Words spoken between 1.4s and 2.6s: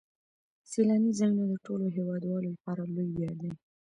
د ټولو هیوادوالو